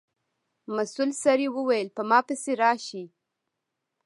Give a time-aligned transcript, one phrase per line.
[0.75, 3.05] مسؤل سړي و ویل په ما پسې راشئ.